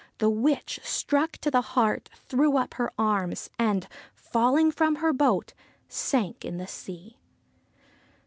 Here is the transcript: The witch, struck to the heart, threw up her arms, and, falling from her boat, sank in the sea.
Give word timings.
The 0.17 0.31
witch, 0.31 0.79
struck 0.81 1.33
to 1.33 1.51
the 1.51 1.61
heart, 1.61 2.09
threw 2.15 2.57
up 2.57 2.73
her 2.73 2.91
arms, 2.97 3.51
and, 3.59 3.87
falling 4.15 4.71
from 4.71 4.95
her 4.95 5.13
boat, 5.13 5.53
sank 5.87 6.43
in 6.43 6.57
the 6.57 6.65
sea. 6.65 7.19